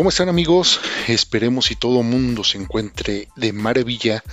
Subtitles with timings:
[0.00, 0.80] ¿Cómo están amigos?
[1.08, 4.24] Esperemos y todo mundo se encuentre de maravilla.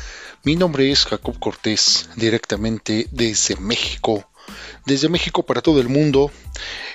[0.46, 4.30] Mi nombre es Jacob Cortés, directamente desde México,
[4.86, 6.32] desde México para todo el mundo,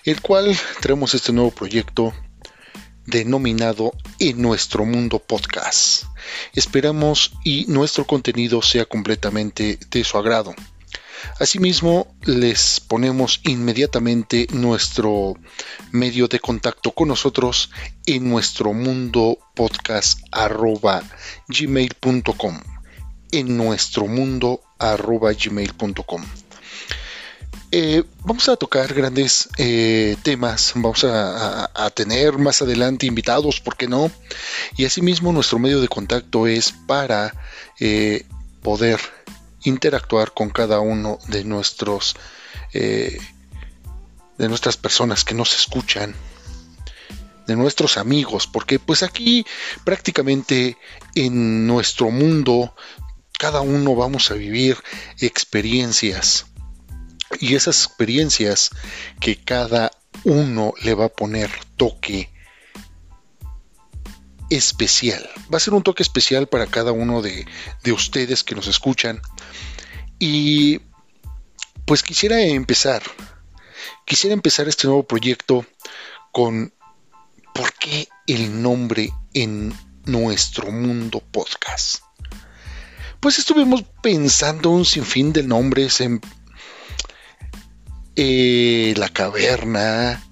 [0.06, 2.14] el cual traemos este nuevo proyecto
[3.05, 6.04] denominado En nuestro mundo podcast.
[6.54, 10.54] Esperamos y nuestro contenido sea completamente de su agrado.
[11.39, 15.34] Asimismo, les ponemos inmediatamente nuestro
[15.91, 17.70] medio de contacto con nosotros
[18.06, 20.20] en nuestro mundo podcast
[21.48, 22.60] gmail.com
[23.32, 26.24] en nuestro mundo gmail.com
[27.74, 33.88] eh, vamos a tocar grandes eh, temas, vamos a, tener más adelante invitados, ¿por qué
[33.88, 34.10] no?
[34.77, 37.32] Y asimismo nuestro medio de contacto es para
[37.80, 38.27] eh,
[38.62, 39.01] poder
[39.65, 42.16] interactuar con cada uno de nuestros
[42.73, 43.19] eh,
[44.38, 46.15] de nuestras personas que nos escuchan
[47.46, 49.45] de nuestros amigos porque pues aquí
[49.85, 50.77] prácticamente
[51.15, 52.74] en nuestro mundo
[53.38, 54.79] cada uno vamos a vivir
[55.19, 56.47] experiencias
[57.41, 58.71] y esas experiencias
[59.21, 59.91] que cada
[60.24, 62.32] uno le va a poner toque
[64.56, 65.26] especial.
[65.53, 67.47] Va a ser un toque especial para cada uno de,
[67.91, 69.20] ustedes que nos escuchan.
[70.19, 70.81] Y
[71.86, 73.03] pues quisiera empezar,
[74.04, 75.64] quisiera empezar este nuevo proyecto
[76.32, 76.72] con
[77.54, 82.03] ¿por qué el nombre en nuestro mundo podcast?
[83.20, 86.20] Pues estuvimos pensando un sinfín de nombres en
[88.16, 90.22] eh, la caverna,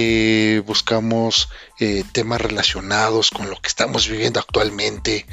[0.00, 1.48] eh, buscamos
[1.80, 5.26] eh, temas relacionados con lo que estamos viviendo actualmente,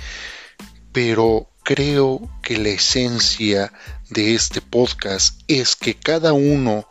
[0.91, 3.72] pero creo que la esencia
[4.09, 6.89] de este podcast es que cada uno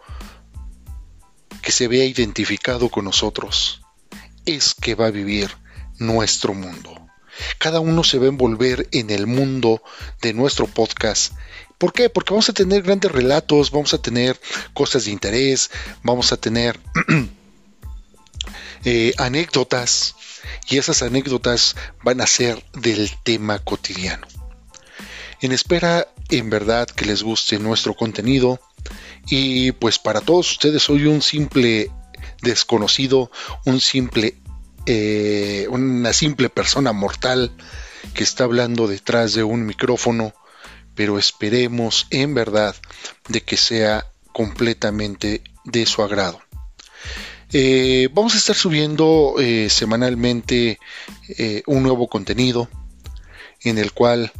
[1.62, 3.82] que se vea identificado con nosotros
[4.46, 5.50] es que va a vivir
[5.98, 7.08] nuestro mundo.
[7.58, 9.82] Cada uno se va a envolver en el mundo
[10.22, 11.32] de nuestro podcast.
[11.78, 12.08] ¿Por qué?
[12.08, 14.40] Porque vamos a tener grandes relatos, vamos a tener
[14.74, 15.72] cosas de interés,
[16.04, 16.78] vamos a tener
[18.84, 20.14] Eh, anécdotas
[20.68, 24.26] y esas anécdotas van a ser del tema cotidiano.
[25.40, 28.60] En espera, en verdad, que les guste nuestro contenido
[29.26, 31.90] y pues para todos ustedes soy un simple
[32.42, 33.30] desconocido,
[33.64, 34.36] un simple,
[34.86, 37.56] eh, una simple persona mortal
[38.12, 40.34] que está hablando detrás de un micrófono,
[40.94, 42.76] pero esperemos en verdad
[43.28, 46.43] de que sea completamente de su agrado.
[47.56, 50.80] Eh, vamos a estar subiendo eh, semanalmente
[51.38, 52.68] eh, un nuevo contenido
[53.62, 54.32] en el cual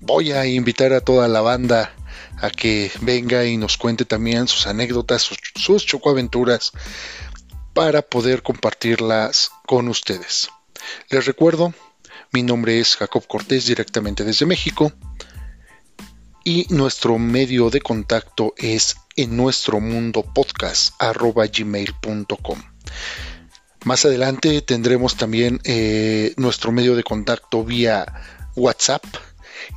[0.00, 1.92] voy a invitar a toda la banda
[2.36, 6.70] a que venga y nos cuente también sus anécdotas, sus, sus chocoaventuras
[7.74, 10.50] para poder compartirlas con ustedes.
[11.10, 11.74] Les recuerdo,
[12.30, 14.92] mi nombre es Jacob Cortés directamente desde México
[16.44, 22.62] y nuestro medio de contacto es en nuestro mundo podcast gmail.com.
[23.84, 28.06] Más adelante tendremos también eh, nuestro medio de contacto vía
[28.54, 29.04] WhatsApp,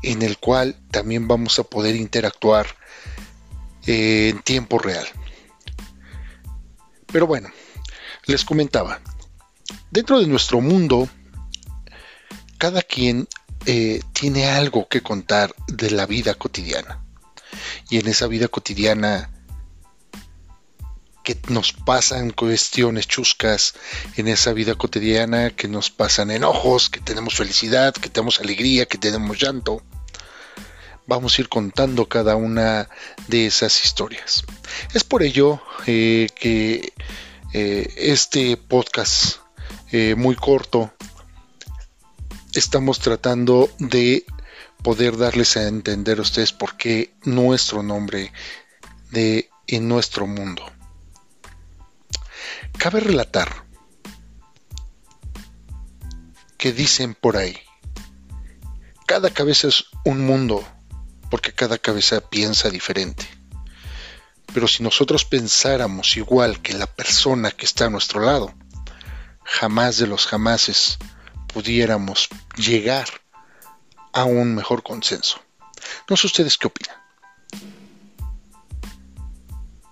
[0.03, 2.67] en el cual también vamos a poder interactuar
[3.87, 5.07] eh, en tiempo real.
[7.11, 7.49] Pero bueno,
[8.27, 9.01] les comentaba,
[9.89, 11.09] dentro de nuestro mundo,
[12.59, 13.27] cada quien
[13.65, 17.03] eh, tiene algo que contar de la vida cotidiana
[17.89, 19.29] y en esa vida cotidiana
[21.23, 23.75] que nos pasan cuestiones chuscas,
[24.17, 28.97] en esa vida cotidiana que nos pasan enojos, que tenemos felicidad, que tenemos alegría, que
[28.97, 29.83] tenemos llanto.
[31.07, 32.89] Vamos a ir contando cada una
[33.27, 34.43] de esas historias.
[34.93, 36.93] Es por ello eh, que
[37.53, 39.37] eh, este podcast
[39.91, 40.93] eh, muy corto
[42.53, 44.25] estamos tratando de
[44.83, 48.33] poder darles a entender a ustedes por qué nuestro nombre
[49.11, 50.65] de en nuestro mundo.
[52.77, 53.65] Cabe relatar
[56.57, 57.57] que dicen por ahí,
[59.05, 60.65] cada cabeza es un mundo,
[61.29, 63.27] porque cada cabeza piensa diferente.
[64.53, 68.53] Pero si nosotros pensáramos igual que la persona que está a nuestro lado,
[69.43, 70.97] jamás de los jamases
[71.53, 73.20] pudiéramos llegar
[74.13, 75.39] a un mejor consenso.
[76.09, 76.95] No sé ustedes qué opinan.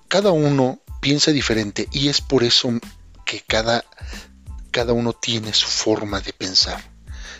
[0.07, 2.71] Cada uno piensa diferente y es por eso
[3.25, 3.85] que cada,
[4.71, 6.83] cada uno tiene su forma de pensar,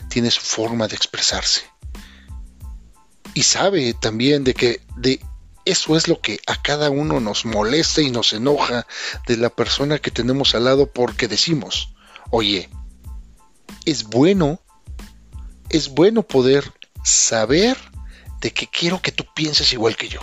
[0.07, 1.63] tiene su forma de expresarse.
[3.33, 5.19] Y sabe también de que de
[5.65, 8.87] eso es lo que a cada uno nos molesta y nos enoja
[9.27, 11.93] de la persona que tenemos al lado porque decimos,
[12.31, 12.69] Oye,
[13.85, 14.61] es bueno,
[15.69, 16.73] es bueno poder
[17.03, 17.77] saber
[18.41, 20.21] de que quiero que tú pienses igual que yo.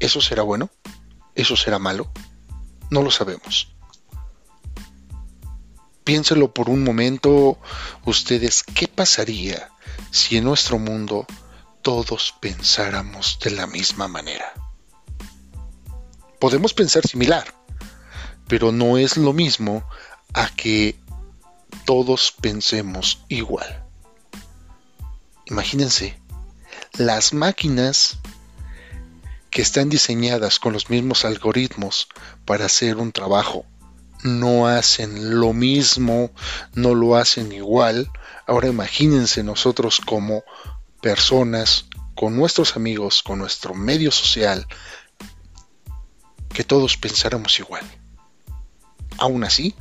[0.00, 0.70] ¿Eso será bueno?
[1.34, 2.10] ¿Eso será malo?
[2.90, 3.74] No lo sabemos.
[6.04, 7.58] Piénselo por un momento
[8.04, 9.70] ustedes, ¿qué pasaría
[10.10, 11.26] si en nuestro mundo
[11.82, 14.52] todos pensáramos de la misma manera?
[16.40, 17.54] Podemos pensar similar,
[18.48, 19.88] pero no es lo mismo
[20.34, 20.98] a que
[21.84, 23.84] todos pensemos igual.
[25.46, 26.18] Imagínense,
[26.94, 28.18] las máquinas
[29.50, 32.08] que están diseñadas con los mismos algoritmos
[32.44, 33.66] para hacer un trabajo
[34.22, 36.30] no hacen lo mismo,
[36.74, 38.10] no lo hacen igual.
[38.46, 40.44] Ahora imagínense nosotros como
[41.00, 44.66] personas, con nuestros amigos, con nuestro medio social,
[46.52, 47.84] que todos pensáramos igual.
[49.18, 49.74] Aún así,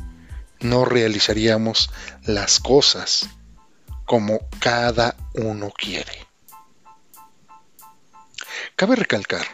[0.61, 1.89] no realizaríamos
[2.23, 3.29] las cosas
[4.05, 6.27] como cada uno quiere.
[8.75, 9.45] Cabe recalcar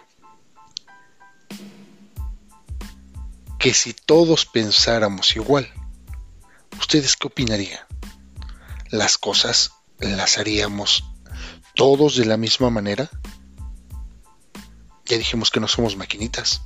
[3.59, 5.71] que si todos pensáramos igual,
[6.79, 7.79] ¿ustedes qué opinarían?
[8.89, 11.03] ¿Las cosas las haríamos
[11.75, 13.09] todos de la misma manera?
[15.05, 16.61] Ya dijimos que no somos maquinitas.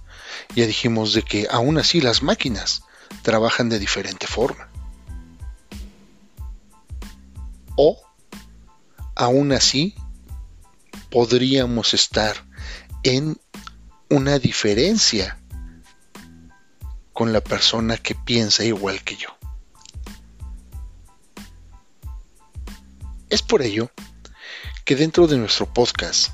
[0.56, 2.84] Ya dijimos de que aún así las máquinas
[3.22, 4.70] trabajan de diferente forma.
[7.76, 8.02] O
[9.16, 9.96] aún así
[11.10, 12.46] podríamos estar
[13.04, 13.40] en
[14.10, 15.40] una diferencia
[17.14, 19.30] con la persona que piensa igual que yo.
[23.30, 23.92] Es por ello
[24.86, 26.32] que dentro de nuestro podcast,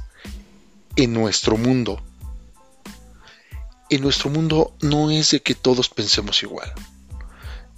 [0.95, 2.03] en nuestro mundo,
[3.89, 6.71] en nuestro mundo no es de que todos pensemos igual.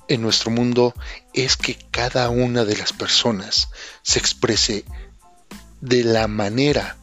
[0.08, 0.94] En nuestro mundo
[1.34, 3.70] es que cada una de las personas
[4.02, 4.86] se exprese
[5.82, 6.98] de la manera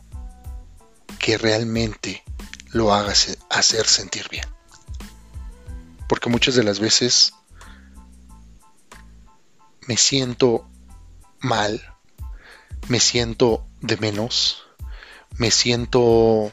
[1.19, 2.25] que realmente
[2.73, 3.13] lo haga
[3.51, 4.57] hacer sentir bien
[6.09, 7.35] porque muchas de las veces
[9.87, 10.69] me siento
[11.41, 11.95] mal,
[12.89, 14.65] me siento de menos,
[15.37, 16.53] me siento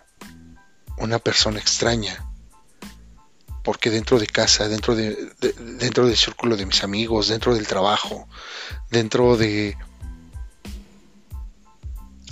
[0.97, 2.25] una persona extraña,
[3.63, 5.15] porque dentro de casa, dentro de,
[5.79, 8.27] dentro del círculo de mis amigos, dentro del trabajo,
[8.89, 9.77] dentro de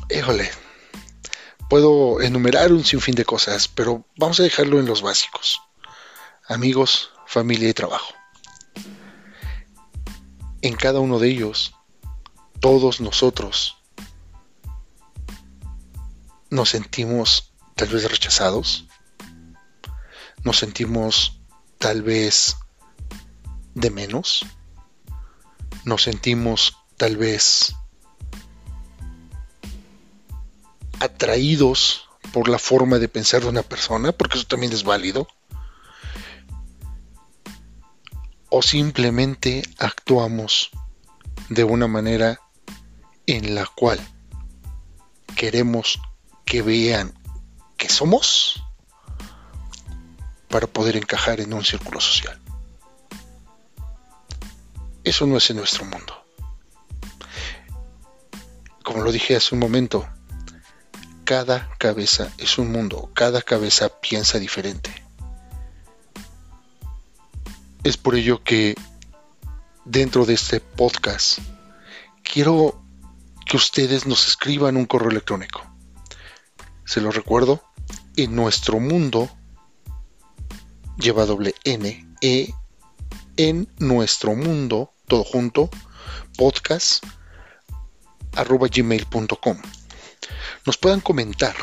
[0.10, 0.51] híjole,
[1.69, 5.62] puedo enumerar un sinfín de cosas, pero vamos a dejarlo en los básicos
[6.51, 8.13] amigos, familia y trabajo.
[10.62, 11.74] En cada uno de ellos,
[12.60, 13.77] todos nosotros
[16.50, 18.88] nos sentimos tal vez rechazados,
[20.44, 21.42] nos sentimos
[21.78, 22.58] tal vez
[23.74, 24.46] de menos,
[25.86, 27.76] nos sentimos tal vez
[31.00, 35.28] atraídos por la forma de pensar de una persona, porque eso también es válido.
[38.54, 40.72] o simplemente actuamos
[41.50, 42.42] de una manera
[43.26, 44.00] en la cual
[45.38, 46.02] queremos
[46.44, 47.13] que vean
[47.77, 48.62] que somos
[50.51, 52.39] para poder encajar en un círculo social.
[55.03, 56.13] Eso no es en nuestro mundo.
[58.84, 60.08] Como lo dije hace un momento,
[61.24, 64.91] cada cabeza es un mundo, cada cabeza piensa diferente.
[67.84, 68.75] Es por ello que
[69.86, 71.39] dentro de este podcast
[72.22, 72.84] quiero
[73.46, 75.65] que ustedes nos escriban un correo electrónico.
[76.86, 77.63] Se lo recuerdo,
[78.17, 79.29] en nuestro mundo
[81.01, 82.53] lleva doble N, E,
[83.38, 85.70] en nuestro mundo, todo junto,
[86.38, 87.03] podcast
[88.36, 89.58] arroba gmail.com.
[90.65, 91.55] Nos puedan comentar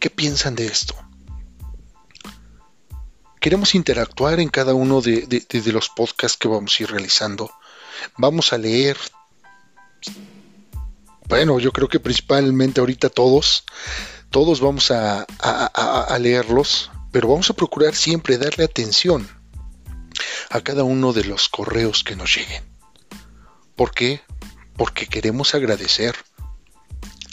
[0.00, 0.96] qué piensan de esto
[3.40, 7.50] Queremos interactuar en cada uno de, los podcasts que vamos a ir realizando.
[8.18, 8.98] Vamos a leer,
[11.26, 13.64] bueno, yo creo que principalmente ahorita todos,
[14.28, 19.28] todos vamos a, a leerlos, pero vamos a procurar siempre darle atención
[20.50, 22.64] a cada uno de los correos que nos lleguen.
[23.76, 24.20] ¿Por qué?
[24.76, 26.16] Porque queremos agradecer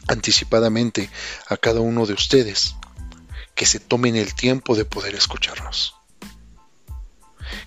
[0.07, 1.09] anticipadamente
[1.47, 2.75] a cada uno de ustedes
[3.55, 5.97] que se tomen el tiempo de poder escucharnos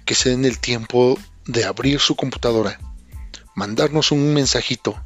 [0.05, 2.79] que se den el tiempo de abrir su computadora,
[3.55, 5.01] mandarnos un mensajito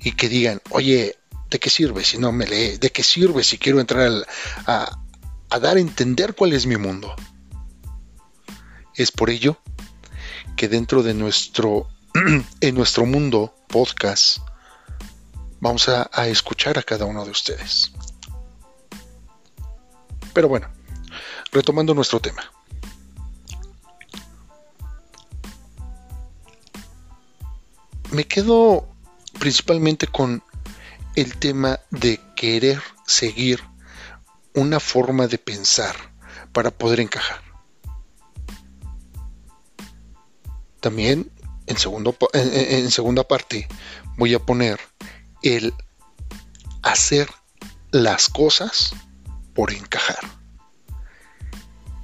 [0.00, 1.16] y que digan, oye,
[1.50, 2.78] ¿de qué sirve si no me lee?
[2.78, 4.26] ¿De qué sirve si quiero entrar
[4.66, 4.98] a, a
[5.56, 7.14] dar a entender cuál es mi mundo?
[8.94, 9.58] Es por ello
[10.56, 11.88] que dentro de nuestro,
[12.60, 14.38] en nuestro mundo podcast,
[15.60, 17.92] vamos a, a escuchar a cada uno de ustedes.
[20.34, 20.68] Pero bueno,
[21.52, 22.42] retomando nuestro tema.
[28.10, 28.88] Me quedo
[29.38, 30.42] principalmente con
[31.14, 33.60] el tema de querer seguir
[34.54, 35.94] una forma de pensar
[36.52, 37.42] para poder encajar.
[40.80, 41.30] También
[41.66, 41.76] en,
[42.32, 43.68] en, segunda parte
[44.16, 44.80] voy a poner
[45.42, 45.74] el
[46.82, 47.28] hacer
[47.90, 48.94] las cosas
[49.54, 50.20] por encajar.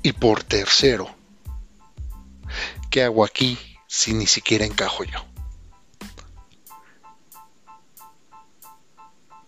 [0.03, 1.09] Y por tercero,
[2.91, 5.25] ¿qué hago aquí si ni siquiera encajo yo?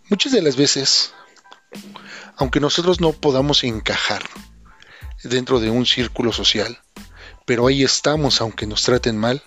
[0.08, 1.12] Muchas de las veces,
[2.36, 4.22] aunque nosotros no podamos encajar
[5.22, 6.80] dentro de un círculo social,
[7.44, 9.42] pero ahí estamos aunque nos traten mal,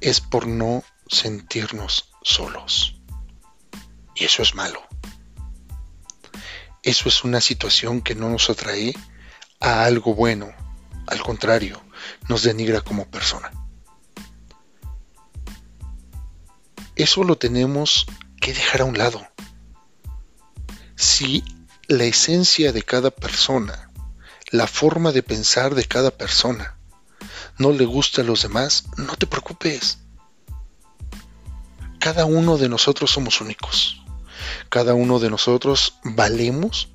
[0.00, 3.00] es por no sentirnos solos.
[4.14, 4.82] Y eso es malo.
[6.82, 8.94] Eso es una situación que no nos atrae
[9.60, 10.50] a algo bueno,
[11.06, 11.82] al contrario,
[12.28, 13.50] nos denigra como persona.
[16.96, 18.06] Eso lo tenemos
[18.40, 19.29] que dejar a un lado.
[21.00, 21.42] Si
[21.88, 23.90] la esencia de cada persona,
[24.50, 26.76] la forma de pensar de cada persona,
[27.56, 29.96] no le gusta a los demás, no te preocupes.
[31.98, 34.02] Cada uno de nosotros somos únicos.
[34.68, 36.90] Cada uno de nosotros valemos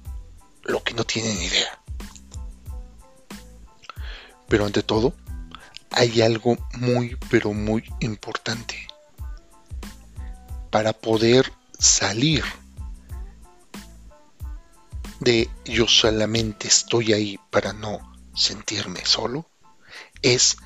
[0.62, 1.81] lo que no tienen idea.
[4.47, 5.15] Pero ante todo,
[5.89, 8.88] hay algo muy, pero muy importante
[10.69, 12.43] para poder salir
[15.25, 19.50] de yo solamente estoy ahí para no sentirme solo,
[20.22, 20.58] es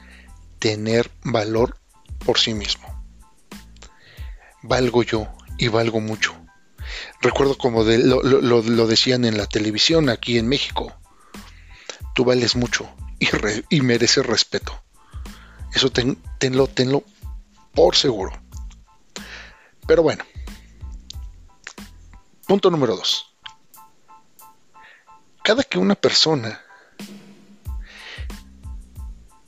[0.60, 1.80] tener valor
[2.26, 2.86] por sí mismo.
[4.62, 6.36] Valgo yo y valgo mucho.
[7.22, 10.94] Recuerdo como lo, decían en la televisión aquí en México.
[12.14, 12.90] Tú vales mucho
[13.70, 14.84] y, mereces respeto.
[15.74, 17.04] Eso tenlo, tenlo
[17.74, 18.34] por seguro.
[19.88, 20.26] Pero bueno.
[22.46, 23.29] Punto número dos.
[25.50, 26.62] Cada que una persona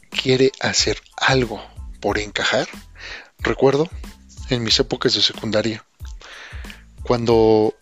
[0.10, 1.64] quiere hacer algo
[2.00, 2.68] por encajar,
[3.38, 3.88] recuerdo
[4.50, 5.86] en mis épocas de secundaria,
[7.04, 7.76] cuando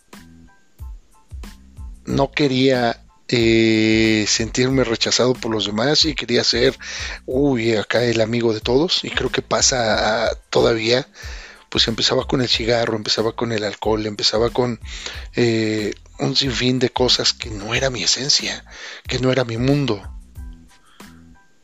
[2.03, 6.77] no quería eh, sentirme rechazado por los demás y quería ser,
[7.25, 11.07] uy, acá el amigo de todos, y creo que pasa todavía
[11.69, 14.79] pues empezaba con el cigarro, empezaba con el alcohol, empezaba con
[15.35, 18.65] eh, un sinfín de cosas que no era mi esencia,
[19.07, 20.01] que no era mi mundo,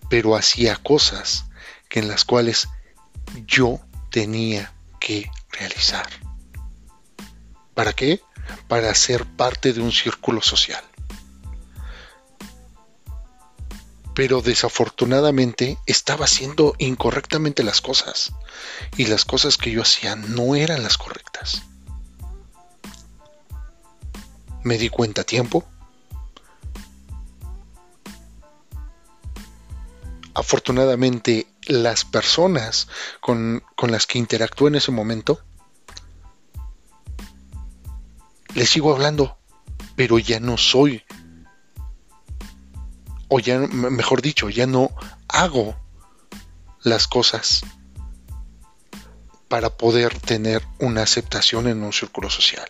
[0.09, 1.45] pero hacía cosas
[1.89, 2.67] que en las cuales
[3.45, 3.79] yo
[4.11, 6.07] tenía que realizar.
[7.73, 8.21] ¿Para qué?
[8.67, 10.83] Para ser parte de un círculo social.
[14.15, 18.31] pero desafortunadamente estaba haciendo incorrectamente las cosas
[18.95, 21.63] y las cosas que yo hacía no eran las correctas.
[24.65, 25.63] Me di cuenta tiempo.
[30.33, 32.87] Afortunadamente las personas
[33.21, 35.39] con, con las que interactué en ese momento
[38.55, 39.37] les sigo hablando,
[39.95, 41.03] pero ya no soy
[43.27, 44.89] o ya, mejor dicho, ya no
[45.27, 45.75] hago
[46.81, 47.63] las cosas
[49.47, 52.67] para poder tener una aceptación en un círculo social.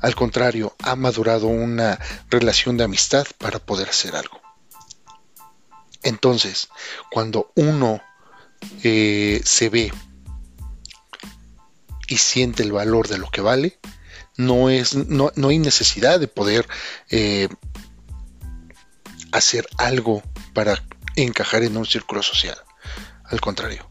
[0.00, 1.98] Al contrario, ha madurado una
[2.30, 4.40] relación de amistad para poder hacer algo.
[6.02, 6.68] Entonces,
[7.10, 8.00] cuando uno
[8.82, 9.92] eh, se ve
[12.08, 13.78] y siente el valor de lo que vale,
[14.36, 16.66] no, es, no, hay necesidad de poder
[17.10, 17.48] eh,
[19.32, 20.22] hacer algo
[20.54, 20.82] para
[21.16, 22.56] encajar en un círculo social.
[23.24, 23.88] Al contrario.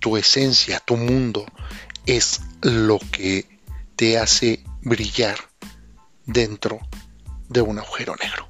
[0.00, 1.46] Tu esencia, tu mundo
[2.06, 3.48] es lo que
[3.96, 5.36] te hace brillar
[6.26, 6.80] dentro
[7.48, 8.48] de un agujero negro.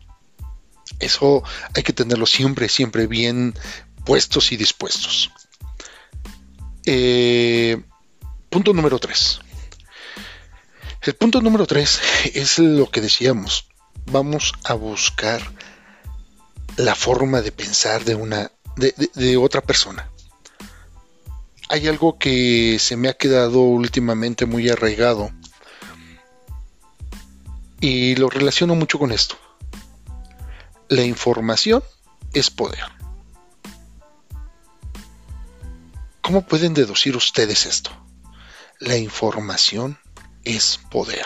[0.99, 1.43] Eso
[1.75, 3.55] hay que tenerlo siempre, siempre bien
[4.05, 5.31] puestos y dispuestos.
[6.87, 7.83] Eh,
[8.51, 9.41] punto número 3.
[11.03, 12.01] El punto número 3
[12.35, 13.67] es lo que decíamos
[14.07, 15.43] vamos a buscar
[16.77, 20.11] la forma de pensar de una de, otra persona.
[21.73, 25.31] Hay algo que se me ha quedado últimamente muy arraigado
[27.81, 29.38] y lo relaciono mucho con esto.
[30.91, 31.83] La información
[32.35, 32.85] es poder.
[36.21, 37.91] ¿Cómo pueden deducir ustedes esto?
[38.79, 39.99] La información
[40.45, 41.25] es poder.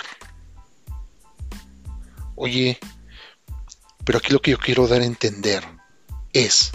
[2.37, 2.79] Oye,
[4.05, 5.65] pero aquí lo que yo quiero dar a entender
[6.33, 6.71] es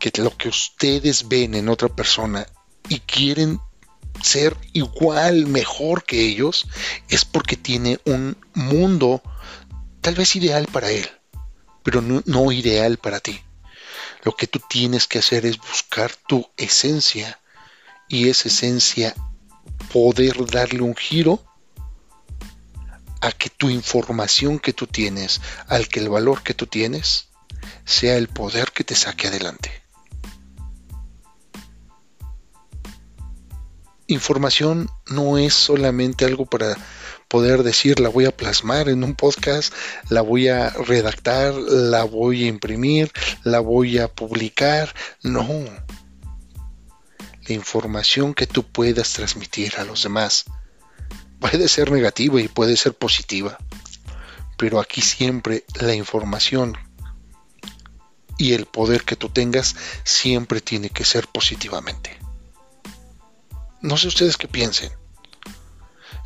[0.00, 2.44] que lo que ustedes ven en otra persona
[2.88, 3.60] y quieren
[4.22, 6.66] ser igual, mejor que ellos,
[7.08, 9.22] es porque tiene un mundo
[10.00, 11.08] tal vez ideal para él,
[11.82, 13.40] pero no, ideal para ti.
[14.22, 17.40] Lo que tú tienes que hacer es buscar tu esencia
[18.08, 19.14] y esa esencia
[19.92, 21.44] poder darle un giro
[23.20, 27.28] a que tu información que tú tienes, al que el valor que tú tienes,
[27.84, 29.85] sea el poder que te saque adelante.
[34.08, 36.76] Información no es solamente algo para
[37.26, 39.74] poder decir la voy a plasmar en un podcast,
[40.10, 43.10] la voy a redactar, la voy a imprimir,
[43.42, 44.94] la voy a publicar.
[45.22, 45.46] No.
[47.48, 50.44] La información que tú puedas transmitir a los demás
[51.40, 53.58] puede ser negativa y puede ser positiva,
[54.56, 56.76] pero aquí siempre la información
[58.38, 62.25] y el poder que tú tengas siempre tiene que ser positivamente.
[63.86, 64.90] No sé ustedes qué piensen.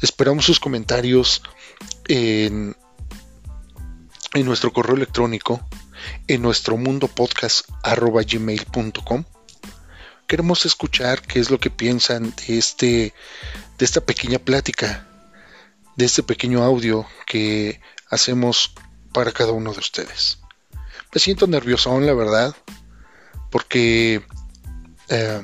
[0.01, 1.43] Esperamos sus comentarios
[2.09, 2.75] en,
[4.33, 5.61] nuestro correo electrónico,
[6.27, 7.69] en nuestro mundo podcast.
[10.27, 13.13] Queremos escuchar qué es lo que piensan de este
[13.77, 15.07] de esta pequeña plática,
[15.97, 18.73] de este pequeño audio que hacemos
[19.13, 20.39] para cada uno de ustedes.
[21.13, 22.57] Me siento nervioso, la verdad,
[23.51, 24.25] porque
[25.11, 25.43] eh,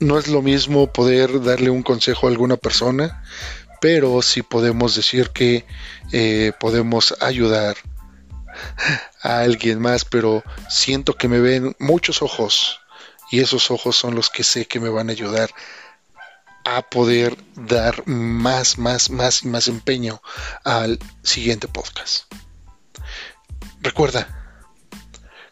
[0.00, 3.22] no es lo mismo poder darle un consejo a alguna persona,
[3.80, 5.66] pero sí podemos decir que
[6.12, 7.76] eh, podemos ayudar
[9.22, 12.80] a alguien más, pero siento que me ven muchos ojos
[13.30, 15.50] y esos ojos son los que sé que me van a ayudar
[16.64, 20.22] a poder dar más, más, más y más empeño
[20.64, 22.24] al siguiente podcast.
[23.80, 24.44] Recuerda,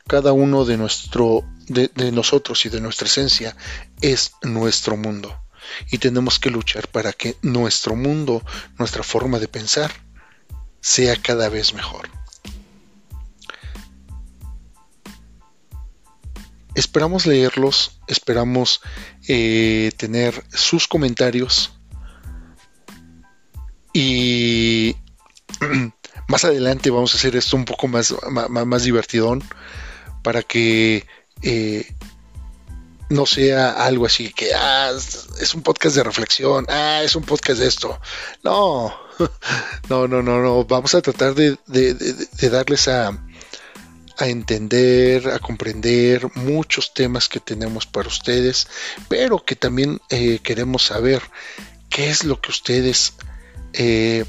[0.07, 3.55] cada uno de, nuestro, de, de nosotros y de nuestra esencia
[4.03, 5.41] es nuestro mundo
[5.91, 8.43] y tenemos que luchar para que nuestro mundo,
[8.79, 9.93] nuestra forma de pensar,
[10.81, 12.09] sea cada vez mejor.
[16.75, 18.81] Esperamos leerlos, esperamos
[19.29, 21.73] eh, tener sus comentarios
[23.93, 24.97] y
[26.29, 29.45] más adelante vamos a hacer esto un poco más, más, divertidón
[30.23, 31.07] para que
[31.43, 31.95] eh,
[33.13, 34.91] no sea algo así que ah,
[35.41, 38.01] es un podcast de reflexión, ah, es un podcast de esto.
[38.43, 38.93] No,
[39.89, 40.65] no, no, no, no.
[40.65, 41.59] Vamos a tratar de
[42.51, 43.19] darles a,
[44.19, 48.69] entender, a comprender muchos temas que tenemos para ustedes,
[49.09, 51.23] pero que también eh, queremos saber
[51.89, 53.15] qué es lo que ustedes
[53.73, 54.25] eh,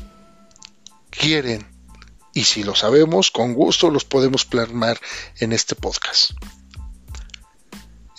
[1.09, 1.65] quieren.
[2.35, 4.99] Y si lo sabemos, con gusto los podemos plasmar
[5.39, 6.31] en este podcast.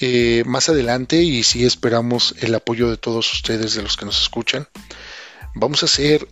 [0.00, 4.20] Eh, más adelante, y si esperamos el apoyo de todos ustedes, de los que nos
[4.20, 4.68] escuchan,
[5.54, 6.26] vamos a hacer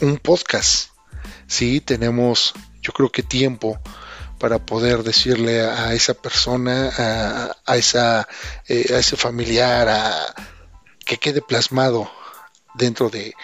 [0.00, 0.90] un podcast.
[1.46, 3.80] Si tenemos, yo creo que tiempo
[4.42, 6.90] para poder decirle a, esa persona,
[7.64, 8.26] a, esa,
[8.66, 10.34] eh, a ese familiar, a,
[11.04, 12.10] que quede plasmado
[12.74, 13.34] dentro de,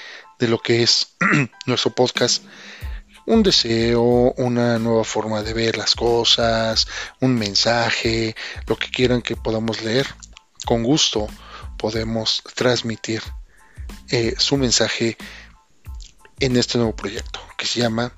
[0.41, 1.15] de lo que es
[1.67, 2.43] nuestro podcast
[3.29, 6.89] un deseo, una nueva forma de ver las cosas,
[7.21, 8.35] un mensaje,
[8.67, 10.07] lo que quieran que podamos leer.
[10.65, 11.29] Con gusto
[11.77, 13.23] podemos transmitir
[14.09, 15.19] eh, su mensaje
[16.41, 18.13] en este nuevo proyecto que se llama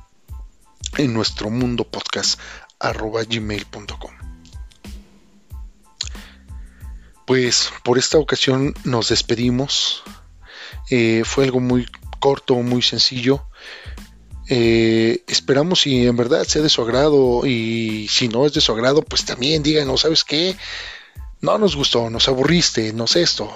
[0.97, 2.39] En nuestro mundo podcast
[2.79, 4.13] arroba gmail.com.
[7.27, 10.05] Pues por esta ocasión nos despedimos.
[10.89, 11.87] Eh, fue algo muy
[12.21, 13.45] corto, muy sencillo.
[14.53, 18.73] Eh, esperamos si en verdad sea de su agrado y si no es de su
[18.73, 20.57] agrado, pues también díganos, ¿sabes qué?
[21.41, 23.49] No nos gustó, nos aburriste, no sé esto.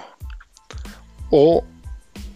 [1.30, 1.64] O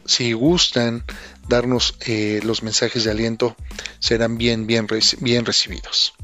[0.04, 1.04] si gustan
[1.48, 3.56] darnos eh, los mensajes de aliento,
[4.00, 4.88] serán bien, bien,
[5.20, 6.14] bien recibidos.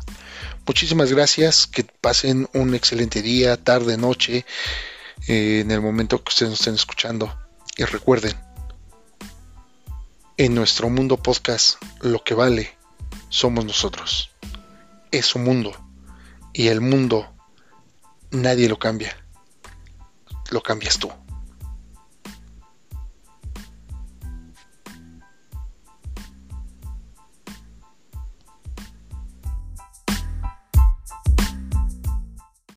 [0.67, 4.45] Muchísimas gracias, que pasen un excelente día, tarde, noche,
[5.29, 7.33] eh, en el momento que ustedes nos estén escuchando.
[7.77, 8.35] Y recuerden,
[10.37, 12.77] en nuestro mundo podcast lo que vale
[13.29, 14.31] somos nosotros.
[15.13, 15.73] Es su mundo.
[16.53, 17.33] Y el mundo
[18.31, 19.17] nadie lo cambia.
[20.51, 21.11] Lo cambias tú.